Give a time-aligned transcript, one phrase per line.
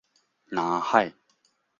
[0.49, 1.13] 藍海